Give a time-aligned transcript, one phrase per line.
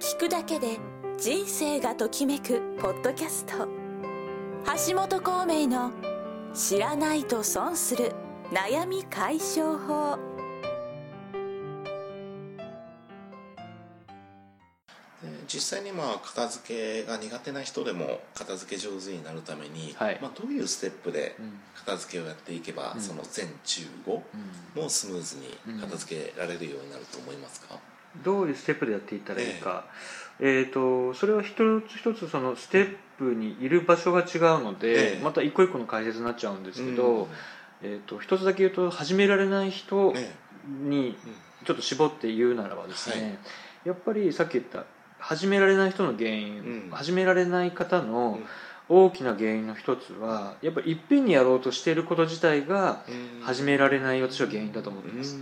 [0.00, 0.78] 聞くだけで
[1.18, 3.68] 人生がときめくポッドキャスト。
[4.88, 5.92] 橋本孔明の
[6.56, 8.12] 「知らないと損する
[8.50, 10.18] 悩み解消法」
[15.46, 20.18] 実際にまあ片付けが苦手な人でも片付け上手になるために、はい。
[20.22, 21.60] まあ、どういうステップでうん。
[21.74, 23.00] 片付けをやっていけば、うん。
[23.02, 27.78] その全中5もスムーズに片付けられるようになると思いますか、
[28.24, 29.84] どういうステップでやっていったらいいか、
[30.38, 35.20] えー、とそれは一つ一つそのステップにいる場所が違うので、ええ。
[35.22, 37.26] また一個一個の解説になっちゃうんですけど、うん
[37.82, 40.34] えー、と一つだけ言うと始められない人え
[40.66, 41.30] にえ
[41.64, 43.38] ちょっと絞って言うならばですね、はい。
[43.88, 44.84] やっぱりさっき言った
[45.18, 46.90] 始められない人の原因、うん。
[46.90, 48.12] 始められない方うん。
[48.12, 48.38] の
[48.88, 53.44] 大きな原因の一つはやっぱりいっぺんにやろうとしていること自体がうん。
[53.44, 55.38] 始められない私は原因だと思ってます、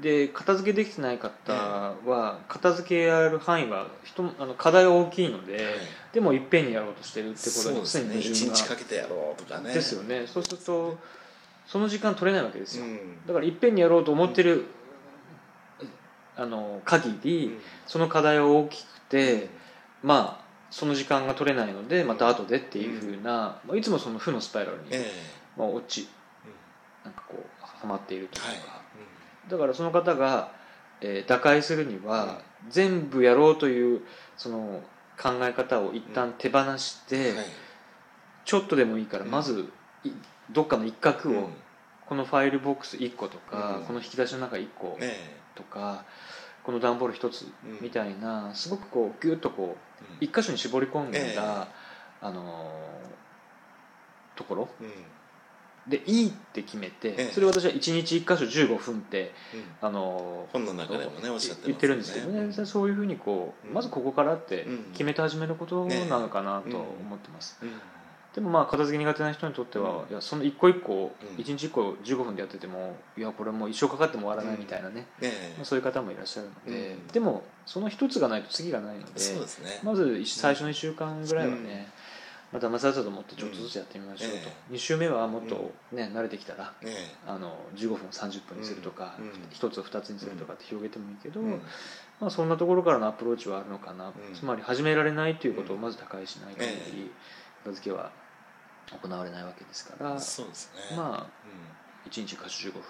[0.00, 5.64] で片付けできてない方は片付けやる範囲は人あの課題は大きいので、はい
[6.12, 8.18] でもいっぺんにやろうとしてるってことそうにですね。
[8.18, 9.74] 一常に矛盾が日かけてやろうとかね。
[9.74, 10.26] ですよね。
[10.26, 10.96] そうすると
[11.66, 13.26] その時間取れないわけですよ、うん。
[13.26, 14.64] だからいっぺんにやろうと思ってる、
[16.34, 19.50] あの限りその課題は大きくて、
[20.02, 25.10] まあその時間が取れないのでまた後でっていうふうな、まあいつもその負のスパイラルに、え
[25.56, 26.08] まあ、落ち
[26.46, 26.48] え
[27.04, 28.77] なんかこうはまっているというか、はい
[29.48, 30.52] だからその方が、
[31.00, 34.02] えー打開するには、全部やろうという
[34.36, 34.82] その
[35.20, 37.46] 考え方を一旦手放して、はい。
[38.44, 39.30] ちょっとでもいいからうん。
[39.30, 39.70] まず
[40.04, 40.10] い
[40.50, 41.46] どっかの一角を、うん。
[42.06, 43.84] このファイルボックス1個とか、うん。
[43.84, 45.14] この引き出しの中1個ね
[45.54, 46.04] とか、
[46.64, 47.78] この段ボール1つうん。
[47.80, 51.38] みたいなすごくこうギュッとこうえ一箇所に絞り込んだ、ええ。
[52.20, 54.88] あのーところうん
[55.88, 57.30] でいいって決めて、ええ。
[57.32, 59.88] それを私は1日1箇所15分って、うん。
[59.88, 63.74] あのー本の中でもねおっしゃってます言ってるんですけどね、そういうふうにこう、うん。
[63.74, 64.78] まずここからってうん。
[64.92, 67.70] 決めて始めることなのかなとね思ってます、うん
[68.34, 70.10] でもまあ片付け苦手な人にとっては、うん。
[70.10, 71.40] いやその一個一個うん。
[71.40, 77.06] 一日一個15分でやっててもいやこれもう一生かかっても終わらないみたいなね、ねまあ、そういう方もいらっしゃるので、うん。
[77.08, 79.10] でもその一つがないと次がないのでね。
[79.82, 81.88] まず一最初の1週間ぐらいはね、
[82.52, 84.42] またまさざと思ってちょっとずつやってみましょうと、うん。
[84.42, 86.92] え2週目はもっとね、慣れてきたらね
[87.26, 89.26] あの15分30分にするとか、うん。
[89.50, 91.62] 1つ2つにするとかって広げてもいいけど、うん。
[92.20, 94.34] まあ、そんなところからのアプローチはあるのかな、うん。
[94.34, 97.10] つまり始められないということをまず高いしない限えり
[97.64, 98.10] 片付けは
[99.02, 100.96] 行われないわけですから、そうですね。
[100.96, 102.10] まあうん。
[102.10, 102.84] 1日箇所15分ね。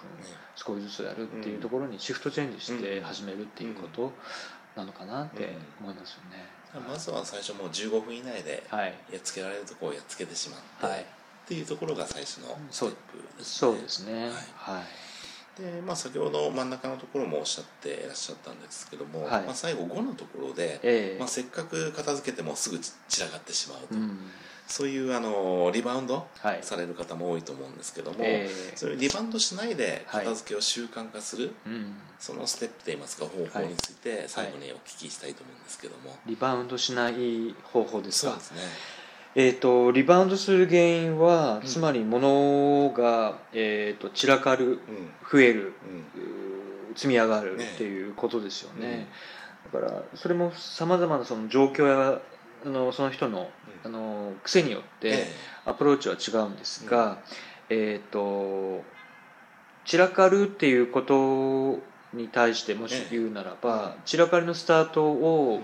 [0.55, 4.13] 少しずつやるっていうところにシフトチェンジして始めるっていうこと
[4.75, 6.58] なのかなって思いますよね。
[6.73, 11.01] まずは最初もう15分以内ではい、やっつけられるところをやっつけてしまって、はい。
[11.01, 11.05] っ
[11.47, 14.13] ていうところが最初のステップですそうですね。
[14.13, 14.31] はい。
[14.77, 14.83] は
[15.57, 19.45] い、で、まあ、先ほど真ん中のところもおっしゃっていらっしゃったんですけども、はい。
[19.45, 21.19] まあ、最後5のところで、ええ。
[21.19, 24.19] まあ、せっかく片付けてもすぐ散らかってしまうと、うん、
[24.69, 28.77] そういうあのリバウンドはい、される方も多いと思うんですけども、ええ。
[28.77, 30.25] それリバウンドしないではい。
[30.25, 38.31] 片付けを習慣化する、うん、そのステップといいますか方法について最後にお聞きしたいと思うんですけども、リバウンドしない方法ですか？
[38.31, 38.45] そうで。
[38.45, 38.59] すね。
[39.35, 41.67] えー、とリバウンドする原因は、うん。
[41.67, 44.79] つまり物が、えー、と散らかるうん。
[45.31, 45.73] 増える
[46.87, 46.95] うん。
[46.95, 49.07] 積み上がるねっていうことですよね、
[49.71, 52.19] だからそれもさまざまなその状況や
[52.65, 53.49] あのその人の
[53.83, 53.91] あうん。
[53.91, 55.27] の癖によってえ
[55.65, 57.19] アプローチは違うんですが、
[57.69, 58.83] えっ、と
[59.85, 61.79] 散らかるっていうこと
[62.13, 65.63] に対してもし言うならば、散らかりのスタートえをうん。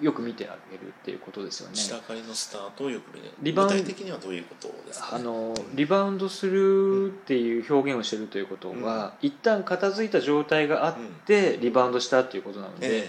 [0.00, 1.74] よく見てあげるっていうことですよね。
[1.74, 5.76] 散らかりのスタートをよく見るリバウン具体的にはどういうことですか、ね、あのうん。
[5.76, 10.94] リバウンドするっていう表現をしてるということは、一旦片付いた状態があっ
[11.26, 13.08] てリバウンドしたっていうことなので、え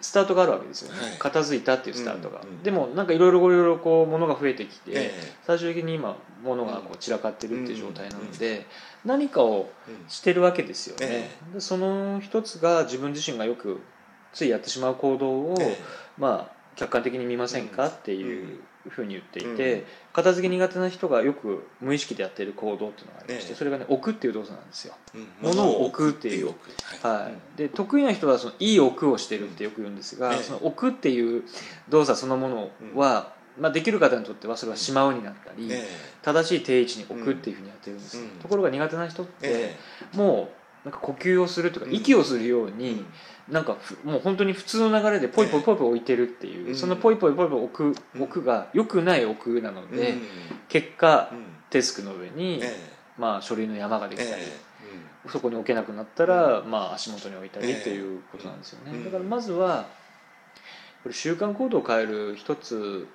[0.00, 1.18] スタートがあるわけですよね、はい。
[1.18, 5.12] 片付いたっていうスタートが、うんうんでもなんかいろいろいろこう物が増えてきて、え
[5.46, 8.66] 最終的に今物がこう散らかってるっていう状態なので、
[9.04, 9.70] 何かを
[10.08, 13.80] してるわけですよね、えでその一つが自分自身がよく
[14.32, 15.78] ついやってしまう行動を、え
[16.18, 19.84] まあ客観的に見ませんかっていうふうに言っていて、うん
[20.18, 23.56] 片付け苦手な人がよく無意識でやっている行動っていうのがありまして、ええ。
[23.56, 25.28] それがね置くっていう動作なんですよ、うん。
[25.40, 26.46] 物を置くっていう。
[26.46, 26.52] は
[27.08, 27.22] い。
[27.22, 30.42] はい、で得意な人はそのいい置くをしてるってよく言うんですが、ええ。
[30.42, 31.44] その置くっていう
[31.88, 35.86] 動作そのものは、まあ、できる方にとってはそれはしまうになったり、え
[36.22, 38.28] 正しい定位置に置くっていうふうにやってるんです、うん。
[38.40, 39.76] ところが苦手な人って、え
[40.14, 40.50] も
[40.84, 41.94] うなんか呼吸をするというかうん。
[41.94, 43.04] 息をするようえに、
[43.50, 46.74] なんかふもう本当に普通の流れでポイポイポイポイ置いてるっていう、うん。
[46.76, 48.22] そのポイポイポイポイ置くうん。
[48.22, 50.22] 置くが良くない置くなので、うん。
[50.68, 51.46] 結果うん。
[51.70, 57.82] デスクの上に、えまあ、書類の山がでえきたり、えそこに置けなくなったら、まあ、足元に置いたりええ。
[57.82, 59.04] ということなんですよね、うん。
[59.04, 59.86] だからまずは
[61.02, 63.06] これ習慣行動を変える一つ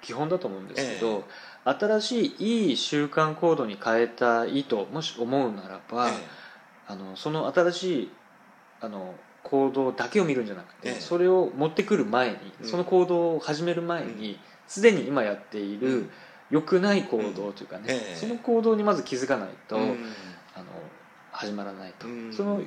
[0.00, 1.24] 基本だと思うんですけど、
[1.64, 6.12] 新しいいい習慣行動に変えたいともし思うならば、え。
[6.86, 8.12] あのその新しい
[8.80, 9.14] あの
[9.44, 11.00] 行動だけを見るんじゃなくて、ええ。
[11.00, 12.68] それを持ってくる前に、うん。
[12.68, 16.10] その行動を始める前にすで、に今やっている、うん。
[16.50, 18.16] 良くない行動というかね、ええ。
[18.16, 19.82] その行動にまず気づかないと、うん。
[20.54, 20.66] あの
[21.30, 22.32] 始まらないと、うん。
[22.32, 22.60] その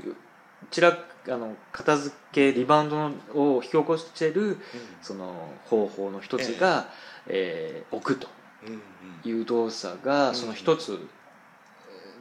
[0.71, 0.97] ちら
[1.29, 4.57] あの片付けリバウンドを引き起こしている
[5.01, 6.89] その方法の一つが、
[7.27, 8.27] えー置くと。
[8.65, 8.81] うんうん。
[9.23, 10.99] いう動作がうんその一つ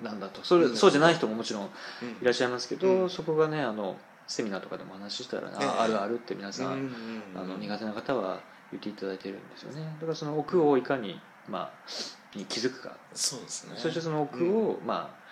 [0.02, 0.44] なんだと。
[0.44, 0.76] それうん。
[0.76, 1.68] そうじゃない人ももちろんい
[2.02, 2.24] うん。
[2.24, 3.10] らっしゃいますけど、うん。
[3.10, 5.66] そこがねあのセミナーとかでもお話ししたら、あええ。
[5.66, 6.90] あるあるって皆さん、うんうん
[7.34, 8.40] あの苦手な方は
[8.72, 9.82] 言っていただいてるんですよね。
[10.00, 12.96] だからその奥をいかに、まあ、に気づくか。
[13.14, 13.74] そうですね。
[13.76, 15.26] そしてその奥を、まあ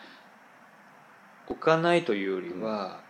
[1.47, 3.01] 置かないというよりは、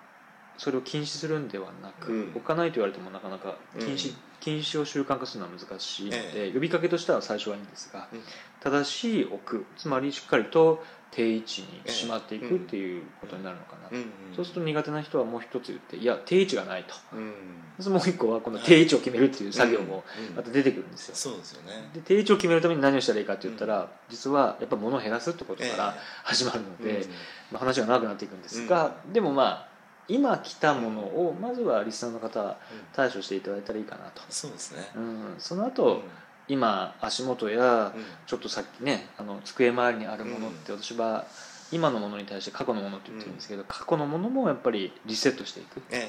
[0.58, 2.32] それを禁止するんではなく、うん。
[2.34, 8.20] 置かないと言われてもなかなか禁止,、うん禁止を習慣化するのは難しいので、え呼びかけとしては最初はいいんですが、うん。
[8.60, 13.88] 正しい置くつまりしっかりと定位置にええしまっていくっていうことになるのかな、
[14.36, 16.94] そうすると苦手な人はもう一つ言っていや定位置がないと。
[17.14, 17.32] うん。
[17.80, 21.90] そもう一個はこの定位置を決めるっていう作業もうんまた出てくるんですよ、そうですよね。
[21.94, 27.06] で定位置を決めるために何をしたらいいかって言ったら、実はやっぱ物を減らすってことからえ始まるので、
[27.50, 29.73] まあ、話が長くなっていくんですが、でもまあ
[30.08, 32.58] 今来たものをまずはリスナーの方は
[32.92, 34.82] 対処していただいたらいいかなと、そうですね。
[34.96, 36.02] うん、その後、
[36.46, 37.94] 今足元や
[38.26, 41.24] ちょっとさっきねあの机周りにあるものって私は
[41.72, 45.82] 今のものに対して過去のものって言ってるんですけど、過去のものもやっぱりリセットしていく。
[45.90, 46.08] え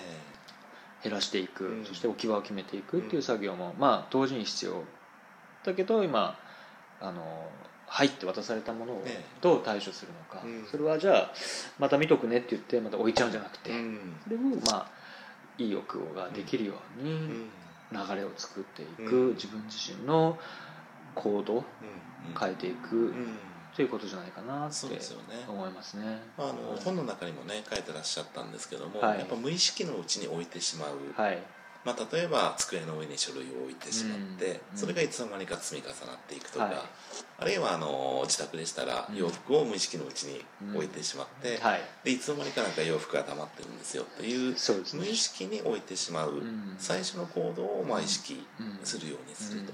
[1.03, 1.85] 減らしていく、うん。
[1.85, 4.83] そして置き場を決めていくっていう作業も、まあ同時に必要。
[5.63, 6.37] だけど今
[6.99, 7.49] あの
[7.87, 9.25] 入って渡されたものをええ。
[9.41, 10.65] どう対処するのか、うん。
[10.69, 11.31] それはじゃあ
[11.79, 13.71] また見とくねって言ってまた置いちゃうんじゃなくて、
[14.23, 14.91] それをまあ
[15.57, 17.49] いい奥ができるようにうん。
[17.91, 19.33] 流れを作っていく、うん。
[19.35, 20.37] 自分自身の
[21.13, 22.33] 行動をうん。
[22.37, 23.37] 変えていく、うん。
[23.75, 25.45] ということじゃないかなってそうですよね。
[25.47, 26.19] 思いますね。
[26.37, 29.19] あの本の中にもね書いてらっしゃったんですけども、はい。
[29.19, 31.43] やっぱ無意識のうちに置いてしまう、はい、
[31.85, 34.77] まあ、例えば机の上に書類を置いてしまって、うん。
[34.77, 36.75] それがいつの間にか積み重なっていくとか、はい。
[37.37, 39.15] あるいはあの自宅でしたらうん。
[39.15, 40.43] 洋服を無意識のうちに
[40.73, 44.55] 置いてしまって、はい、でいつの間にかなんか洋服が溜まってるんですよっていう
[44.95, 46.75] 無意識に置いてしまう、ん。
[46.79, 48.45] 最初の行動をまあ意識
[48.83, 49.71] するようにすると、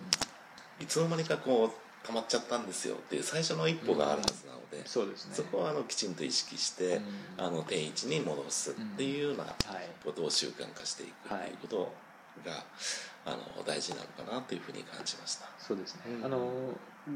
[0.81, 5.35] いつの間にかこう溜まっちゃったんですよっていう最初の一歩があるはずなので、そうですね。
[5.35, 6.97] そこはあのきちんと意識して、
[7.37, 7.45] うん。
[7.45, 9.55] あの定位置に戻すっていうようなはい。
[10.03, 11.93] ことを習慣化していくっていうこと
[12.45, 12.63] が、
[13.25, 15.45] あの大事なのかなというふうに感じました。
[15.59, 16.25] そうですね、うん。
[16.25, 16.51] あの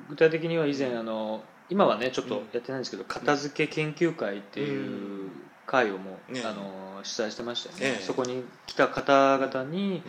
[0.09, 5.31] 具体的には以前あの今はねちょっとやってないんですけど、片付け研究会っていう
[5.65, 6.41] 会をもう、ね。
[6.45, 8.03] あの主催してましたよね、ええ。
[8.03, 10.01] そこに来た方々に、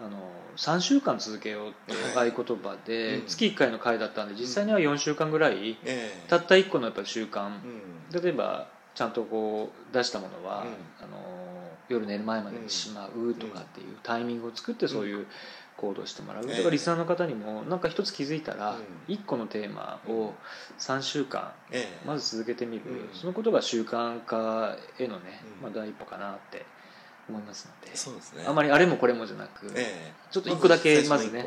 [0.00, 3.26] あの3週間続けようっていう合言葉で、うん。
[3.26, 6.28] 月1回の会だったんで実際には4週間ぐらい、ええ。
[6.28, 8.22] たった1個のやっぱり習慣、うん。
[8.22, 11.04] 例えばちゃんとこう出したものは、うん。
[11.04, 11.45] あの
[11.88, 15.26] 夜寝る前までにしまうとかっていうタイミングを作ってそういう
[15.76, 16.50] 行動してもらう、ええ。
[16.52, 18.74] だからリスナーの方にもなんか一つ気づいたら、う
[19.10, 19.14] ん。
[19.14, 20.32] 1個のテーマを
[20.78, 22.06] 3週間ええ。
[22.06, 23.08] まず続けてみる、うん。
[23.12, 25.62] そのことが習慣化へのね、うん。
[25.62, 26.64] まあ、第一歩かなって
[27.28, 28.44] 思いますので、そうですね。
[28.46, 30.12] あまりあれもこれもじゃなく、ええ。
[30.30, 31.44] ちょっと一個だけまずね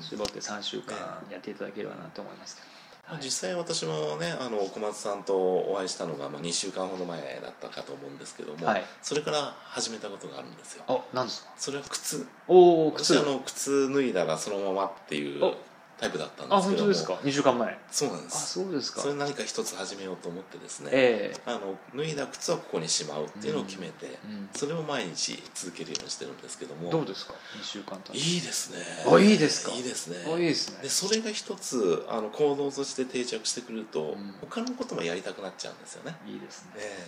[0.00, 0.96] 絞って3週間
[1.30, 2.68] やっていただければなと思いますけど、
[3.10, 8.84] まあ実際私もねあの小松さんとお会いしたのが、まあ、2週間ほど前だったかと思うんですけども、はい。
[9.02, 10.84] それから始めたことがあるんですよ。
[10.88, 11.50] あなんですか？
[11.56, 12.26] それは靴。
[12.46, 13.14] おお靴。
[13.14, 15.54] 私あの靴脱いだらそのままっていうお
[16.00, 16.86] タイプだったんであすけども。
[16.86, 17.72] 本当ですか？2週間前。
[17.72, 18.52] あそうなんです。
[18.52, 19.00] そうですか。
[19.00, 21.40] それ何か一つ始めようと思ってですね、ええ。
[21.46, 26.90] あの脱いだ靴はここにしまうっていうのを決めて、うんそれを毎日続けるようにしてるんですけども。
[26.90, 28.78] どうですか？2週間経いいですね。
[29.12, 29.72] あいいですか？
[29.72, 30.16] いいですね。
[30.26, 30.78] あいいですね。
[30.82, 34.34] でそれが一つあの行動として定着してくると、ん。
[34.40, 36.16] 他のこともやりたくなっちゃうんですよね。
[36.26, 36.70] いいですね。
[36.76, 37.06] え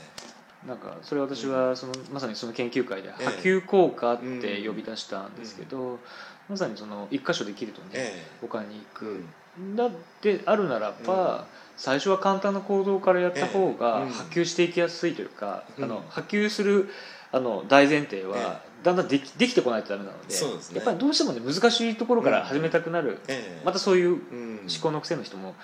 [0.67, 3.25] なんかそれ私はそのまさにその研究会でええ。
[3.25, 5.99] 波及効果って呼び出したんですけど、
[6.49, 8.27] まさにその一箇所できるとね、ええ。
[8.41, 9.25] 他に行く、
[9.59, 9.77] うん。
[9.77, 9.91] だっ
[10.21, 15.85] てあるならば、最初は簡単な行動からやった方が波及していきやすいというか、うん。
[15.85, 16.91] あの波及する
[17.33, 20.35] あの大前提はだんだんできできてこないとダメなので
[20.75, 24.61] やっぱりどうしてもね難しいところから始めたくなる、ええまたそういううん。
[24.63, 25.55] 思考の癖の人も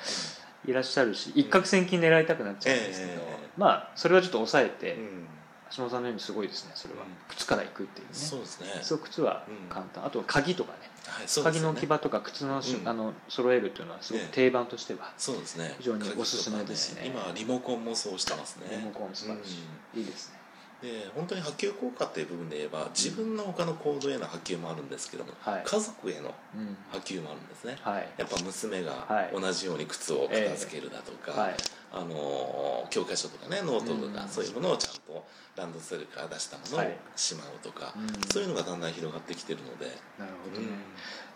[0.64, 5.26] いらっしゃるし一攫千金狙いたくなっちゃうんですけど、ええまあそれはちょっと抑えて、うん。
[5.68, 7.08] 橋本さんのようにすごいですねそれは、うん。
[7.28, 8.14] 靴から行くっていうね。
[8.14, 8.66] そうですね。
[8.82, 10.78] そう靴は簡単、あと鍵とかね。
[11.06, 11.28] はいね。
[11.42, 15.74] 鍵の置き場とか靴のあの揃えるっていうのはすごくええ定番としては、そうですね。
[15.78, 17.00] 非常におすすめですね。
[17.02, 18.76] 鍵とか今リモコンもそうしてますね。
[18.76, 19.56] リモコン素晴らし
[19.94, 20.38] い、いいですね
[20.82, 25.62] で本当に波及効果っていう部分で言えば自分の他の行動への波及もあるんですけども、はい。
[25.64, 26.76] 家族へのうん。
[26.92, 28.08] 波及もあるんですね、はい。
[28.18, 29.30] やっぱ娘がはい。
[29.32, 31.54] 同じように靴を片付けるだとか、はい
[31.92, 34.28] あのー教科書とかねノートとか、うん。
[34.28, 35.24] そういうものをちゃんと
[35.56, 36.96] ランドセルから出したものをはい。
[37.16, 38.06] しまうとか、うん。
[38.30, 39.86] そういうのがだんだん広がってきてるので、
[40.18, 40.74] なるほどね、うん。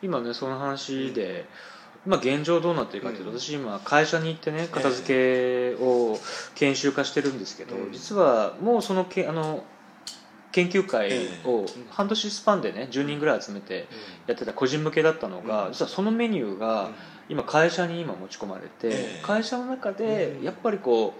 [0.02, 1.46] 今ねその話で、
[2.06, 3.38] 今現状どうなってるかというと、うん。
[3.38, 6.18] 私今会社に行ってね片付けを
[6.54, 7.92] 研修化してるんですけど、うん。
[7.92, 9.64] 実はもうそのけあの
[10.52, 11.10] 研究会
[11.44, 11.84] をええ。
[11.90, 13.86] 半年スパンでね10人ぐらい集めて
[14.26, 15.72] やってた個人向けだったのが、うん。
[15.72, 16.90] 実はそのメニューが
[17.28, 19.22] 今会社に今持ち込まれて、ええ。
[19.22, 20.44] 会社の中でうん。
[20.44, 21.14] やっぱりこ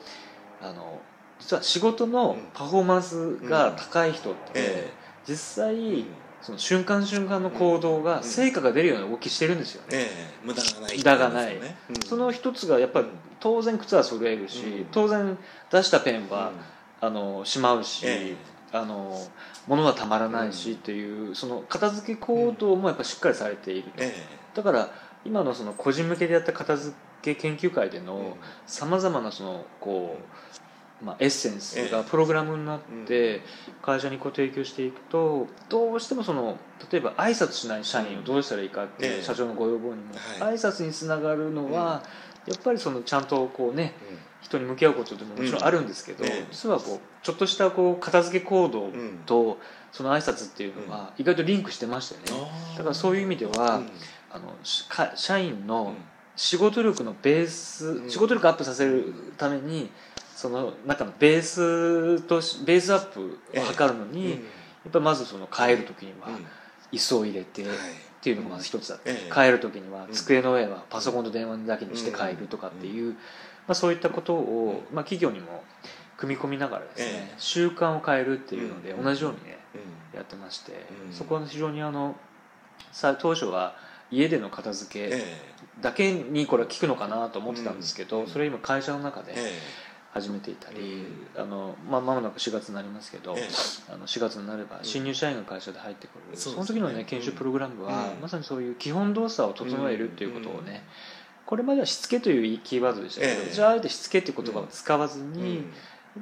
[0.62, 1.00] うあの
[1.38, 4.92] 実は仕事のパフォーマンスが高い人って、え。
[5.26, 6.06] 実際、うん
[6.42, 10.96] その瞬間瞬間の行動が成果が出るような動きしてるんですよね、ええ無駄がない。
[10.96, 11.60] 無駄がない。
[11.60, 11.76] ね。
[11.90, 12.02] うん。
[12.02, 13.06] その一つがやっぱり
[13.40, 14.86] 当然靴は揃えるし、うん。
[14.90, 15.36] 当然
[15.70, 17.08] 出したペンは、うん。
[17.08, 18.36] あのしまうし、え
[18.72, 19.18] あの
[19.66, 24.12] 物はたまらないしっていうその片付け行動もやっぱしっかりされていると、え
[24.54, 24.90] だから
[25.24, 30.22] 今のその個人向けでやった片付け研究会でえのさまざまなそのこう、
[31.02, 33.40] まあ、エッセンスがええプログラムになって
[33.82, 36.58] 会社にこう提供していくとどうしてもその
[36.92, 40.54] 例えば挨拶しない社員をどうしたらいいかって社長のご要望にもはい。
[40.56, 42.02] 挨拶につながるのは
[42.46, 44.18] やっぱりそのちゃんとこうねうん。
[44.42, 49.20] 人に向き合うことでももちろんあるんですけど実はこうちょっとしたこう片付け行動うん。
[49.26, 49.58] と
[49.92, 52.38] その挨拶っていうのは意外とリンクしてましてね。
[52.42, 52.78] あー。
[52.78, 53.90] だからそういう意味ではうん。
[54.32, 55.94] あの社員うのん。
[56.36, 58.10] 仕事力のベース、うん。
[58.10, 59.90] 仕事力アップさせるために
[60.40, 64.36] その中のベースとしベースアップを図るのに、や
[64.88, 66.46] っぱりまずその帰る時にはうん。
[66.92, 67.76] 椅子を入れて、はい。
[67.76, 67.78] っ
[68.22, 68.98] ていうのがまず一つだ
[69.32, 70.12] 帰る時にはうん。
[70.12, 73.18] 机の上はパソコンと電話だけにして帰るとかっていう、ま
[73.68, 75.62] あ、そういったことを、まあ、企業にも
[76.16, 77.34] 組み込みながらですね、ええ。
[77.36, 79.04] 習慣を変えるっていうのでうん。
[79.04, 80.16] 同じようにねうん。
[80.16, 81.12] やってまして、うん。
[81.12, 82.16] そこは非常にあの
[82.92, 83.76] さ当初は
[84.10, 85.22] 家での片付けえ
[85.82, 88.26] だけにこれは効くのかなと思ってたんですけど、うん。
[88.26, 93.48] それ今会社の中でええ始めていたり、うあのまあ、間もなく4月になりますけど、え
[93.88, 98.20] あの4月になれば新入社員が会社で入ってくる、その時の、ね、研修プログラムは、うん。
[98.20, 100.82] まさにそういう基本動作を整えるっていうことをね、
[101.46, 103.52] これまではしつけというキーワードでしたけど、ええ。
[103.52, 105.54] じゃああえてしつけっていう言葉を使わずに、うん。
[105.56, 105.62] や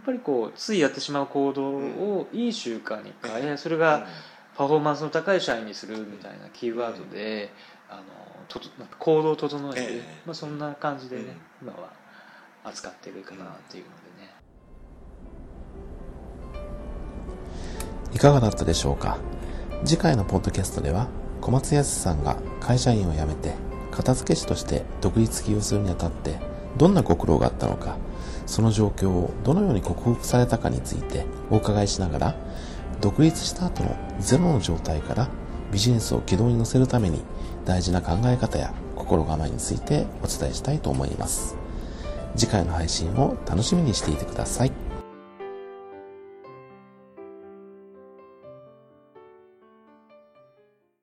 [0.01, 4.07] っぱりこうついやってしまう行動をいい習慣に変え、それが
[4.55, 7.51] パフォーマンスの高い社員にするみたいなキーワードで、
[7.89, 8.03] あの
[8.49, 10.23] ととなんか行動を整える、ええ。
[10.27, 11.93] まあ、そんな感じでね、今は
[12.69, 14.31] 扱ってるかなっていうのでね。
[18.13, 19.19] いかがだったでしょうか？
[19.85, 21.09] 次回のポッドキャストでは
[21.41, 23.55] 小松康さんが会社員を辞めて
[23.93, 26.39] 片付け師として独立起業するにあたって
[26.77, 27.97] どんなご苦労があったのか
[28.47, 32.35] その状況をどのように克服されたかについてお伺いしながら
[33.01, 35.29] 独立した後のゼロの状態から
[35.71, 37.21] ビジネスを軌道に乗せるために
[37.67, 41.58] 大事な考え方や心構えについてお伝えしたいと思います
[42.39, 44.88] 次回の配信を楽しみにしていてください。